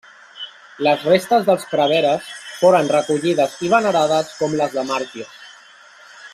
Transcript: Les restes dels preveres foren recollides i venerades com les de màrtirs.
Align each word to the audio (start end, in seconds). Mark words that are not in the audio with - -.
Les 0.87 1.03
restes 1.09 1.43
dels 1.49 1.65
preveres 1.73 2.31
foren 2.61 2.91
recollides 2.95 3.61
i 3.67 3.71
venerades 3.77 4.35
com 4.43 4.59
les 4.63 4.77
de 4.79 4.89
màrtirs. 4.93 5.41